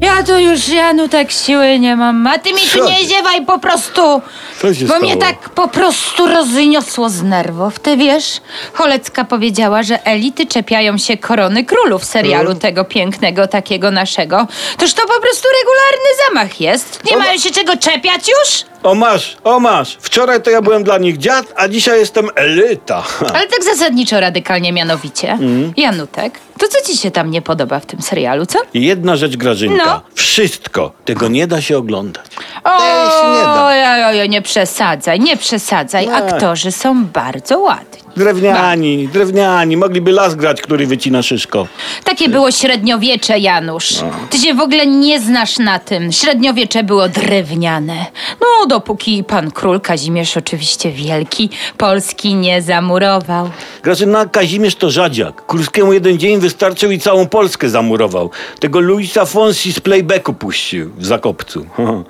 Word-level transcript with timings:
Ja 0.00 0.22
to 0.22 0.38
już, 0.38 0.68
Janu, 0.68 1.08
tak 1.08 1.30
siły 1.30 1.78
nie 1.78 1.96
mam. 1.96 2.26
A 2.26 2.38
ty 2.38 2.52
mi 2.52 2.60
tu 2.60 2.78
Co 2.78 2.90
nie 2.90 3.04
ziewaj 3.08 3.46
po 3.46 3.58
prostu. 3.58 4.22
Co 4.60 4.74
się 4.74 4.84
Bo 4.86 4.98
mnie 4.98 5.14
stało? 5.16 5.20
tak 5.32 5.48
po 5.50 5.68
prostu 5.68 6.26
rozniosło 6.26 7.08
z 7.10 7.22
nerwów. 7.22 7.78
Ty 7.78 7.96
wiesz, 7.96 8.40
Cholecka 8.72 9.24
powiedziała, 9.24 9.82
że 9.82 10.04
elity 10.06 10.46
czepiają 10.46 10.98
się 10.98 11.16
korony 11.16 11.64
królów 11.64 12.04
serialu 12.04 12.46
Mm. 12.50 12.58
tego 12.60 12.84
pięknego, 12.84 13.46
takiego 13.48 13.90
naszego. 13.90 14.46
Toż 14.78 14.92
to 14.94 15.02
po 15.02 15.20
prostu 15.20 15.48
regularny 15.60 16.08
zamach 16.28 16.60
jest. 16.60 17.04
Nie 17.04 17.12
no- 17.12 17.18
mają 17.18 17.38
się 17.38 17.50
czego 17.50 17.76
czepiać 17.76 18.28
już? 18.28 18.64
O 18.82 18.94
masz, 18.94 19.36
o 19.44 19.60
masz. 19.60 19.98
Wczoraj 20.00 20.42
to 20.42 20.50
ja 20.50 20.62
byłem 20.62 20.84
dla 20.84 20.98
nich 20.98 21.18
dziad, 21.18 21.46
a 21.56 21.68
dzisiaj 21.68 21.98
jestem 21.98 22.28
elita. 22.34 23.02
Ale 23.34 23.46
tak 23.46 23.64
zasadniczo, 23.64 24.20
radykalnie 24.20 24.72
mianowicie. 24.72 25.28
Mm. 25.32 25.72
Janutek, 25.76 26.38
to 26.60 26.68
co 26.68 26.86
ci 26.86 26.96
się 26.96 27.10
tam 27.10 27.30
nie 27.30 27.42
podoba 27.42 27.80
w 27.80 27.86
tym 27.86 28.02
serialu, 28.02 28.46
co? 28.46 28.58
Jedna 28.74 29.16
rzecz, 29.16 29.36
Grażynka. 29.36 29.84
No. 29.86 30.00
Wszystko. 30.14 30.92
Tego 31.04 31.28
nie 31.28 31.46
da 31.46 31.60
się 31.60 31.78
oglądać. 31.78 32.26
O, 32.64 32.78
się 33.10 33.28
nie 33.30 33.44
da. 33.44 33.74
ja, 33.76 33.96
ja, 33.96 34.12
ja, 34.12 34.26
nie 34.26 34.42
przesadzaj, 34.42 35.20
nie 35.20 35.36
przesadzaj. 35.36 36.06
Nie. 36.06 36.14
Aktorzy 36.14 36.72
są 36.72 37.04
bardzo 37.04 37.58
ładni. 37.58 38.00
Drewniani, 38.16 39.08
drewniani. 39.08 39.76
Mogliby 39.76 40.12
las 40.12 40.34
grać, 40.34 40.62
który 40.62 40.86
wycina 40.86 41.22
szyszko. 41.22 41.66
Takie 42.04 42.28
było 42.28 42.50
średniowiecze, 42.50 43.38
Janusz. 43.38 44.00
No. 44.02 44.10
Ty 44.30 44.38
się 44.38 44.54
w 44.54 44.60
ogóle 44.60 44.86
nie 44.86 45.20
znasz 45.20 45.58
na 45.58 45.78
tym. 45.78 46.12
Średniowiecze 46.12 46.82
było 46.82 47.08
drewniane. 47.08 48.06
No, 48.40 48.66
dopóki 48.66 49.24
pan 49.24 49.50
król 49.50 49.80
Kazimierz, 49.80 50.36
oczywiście 50.36 50.92
wielki, 50.92 51.50
Polski 51.78 52.34
nie 52.34 52.62
zamurował. 52.62 53.50
Grażyna 53.82 54.26
Kazimierz 54.26 54.74
to 54.74 54.90
rzadziak. 54.90 55.42
Kurskiemu 55.46 55.92
jeden 55.92 56.18
dzień 56.18 56.40
wystarczył 56.40 56.90
i 56.90 56.98
całą 56.98 57.26
Polskę 57.26 57.68
zamurował. 57.68 58.30
Tego 58.60 58.80
Luisa 58.80 59.24
Fonsi 59.24 59.72
z 59.72 59.80
playbacku 59.80 60.32
puścił 60.34 60.90
w 60.96 61.06
Zakopcu. 61.06 61.66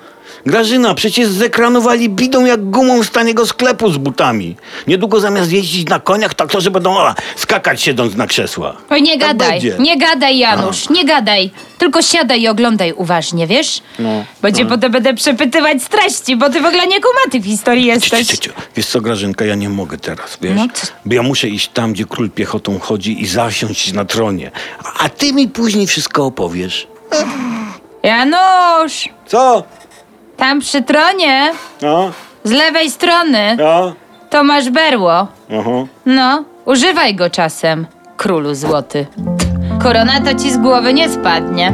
Grażyna, 0.45 0.93
przecież 0.93 1.27
zekranowali 1.27 2.09
bidą 2.09 2.45
jak 2.45 2.69
gumą 2.69 3.03
z 3.03 3.11
taniego 3.11 3.45
sklepu 3.45 3.91
z 3.91 3.97
butami. 3.97 4.55
Niedługo 4.87 5.19
zamiast 5.19 5.51
jeździć 5.51 5.87
na 5.89 5.99
koniach, 5.99 6.33
taktorzy 6.33 6.71
będą 6.71 6.97
o, 6.97 7.13
skakać 7.35 7.81
siedząc 7.81 8.15
na 8.15 8.27
krzesłach. 8.27 8.75
Oj, 8.89 9.01
nie 9.01 9.17
Tak 9.19 9.27
gadaj, 9.37 9.51
będzie. 9.51 9.75
nie 9.79 9.97
gadaj, 9.97 10.37
Janusz, 10.37 10.89
nie 10.89 11.05
gadaj. 11.05 11.51
Tylko 11.77 12.01
siadaj 12.01 12.41
i 12.41 12.47
oglądaj 12.47 12.93
uważnie, 12.93 13.47
wiesz? 13.47 13.81
No, 13.99 14.09
Bo 14.41 14.51
cię 14.51 14.65
potem 14.65 14.91
będę 14.91 15.13
przepytywać 15.13 15.83
z 15.83 15.89
treści, 15.89 16.35
bo 16.35 16.49
ty 16.49 16.61
w 16.61 16.65
ogóle 16.65 16.87
nie 16.87 16.99
kumaty 17.01 17.39
w 17.39 17.45
historii 17.45 17.85
jesteś. 17.85 18.27
cio, 18.27 18.37
cio. 18.37 18.51
Wiesz 18.75 18.85
co, 18.85 19.01
Grażynka, 19.01 19.45
ja 19.45 19.55
nie 19.55 19.69
mogę 19.69 19.97
teraz, 19.97 20.37
wiesz? 20.41 20.51
No? 20.55 20.67
Bo 21.05 21.13
ja 21.15 21.23
muszę 21.23 21.47
iść 21.49 21.67
tam, 21.73 21.93
gdzie 21.93 22.05
król 22.05 22.29
piechotą 22.29 22.79
chodzi 22.79 23.21
i 23.21 23.27
zasiąść 23.27 23.93
na 23.93 24.05
tronie. 24.05 24.51
A 24.99 25.09
ty 25.09 25.33
mi 25.33 25.47
później 25.47 25.87
wszystko 25.87 26.25
opowiesz. 26.25 26.87
Janusz, 28.03 29.09
Co? 29.27 29.63
Tam 30.41 30.59
przy 30.59 30.81
tronie, 30.81 31.51
No, 31.81 32.11
z 32.43 32.51
lewej 32.51 32.91
strony, 32.91 33.55
no, 33.57 33.93
to 34.29 34.43
masz 34.43 34.69
berło. 34.69 35.27
aha. 35.59 35.85
No, 36.05 36.43
używaj 36.65 37.15
go 37.15 37.29
czasem, 37.29 37.87
królu 38.17 38.55
złoty. 38.55 39.07
Korona 39.83 40.21
to 40.21 40.33
ci 40.33 40.51
z 40.51 40.57
głowy 40.57 40.93
nie 40.93 41.09
spadnie. 41.09 41.73